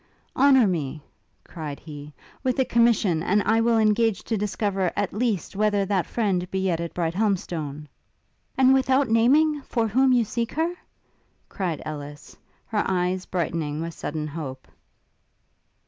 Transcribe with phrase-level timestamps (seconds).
[0.35, 1.03] 'Honour me,'
[1.43, 2.11] cried he,
[2.41, 6.57] 'with a commission, and I will engage to discover, at least, whether that friend be
[6.57, 7.87] yet at Brighthelmstone.'
[8.57, 10.73] 'And without naming for whom you seek her?'
[11.49, 12.35] cried Ellis,
[12.65, 14.67] her eyes brightening with sudden hope.